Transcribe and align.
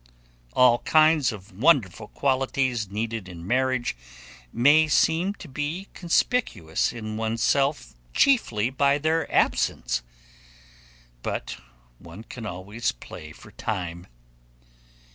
All 0.53 0.79
kinds 0.79 1.31
of 1.31 1.51
wonderful 1.55 2.07
qualities 2.07 2.89
needed 2.89 3.29
in 3.29 3.45
marriage 3.45 3.95
may 4.51 4.87
seem 4.87 5.35
to 5.35 5.47
be 5.47 5.89
conspicuous 5.93 6.91
in 6.91 7.17
oneself 7.17 7.93
chiefly 8.11 8.71
by 8.71 8.97
their 8.97 9.31
absence, 9.31 10.01
but 11.21 11.57
one 11.99 12.23
can 12.23 12.47
always 12.47 12.91
play 12.91 13.31
for 13.31 13.51
time. 13.51 14.07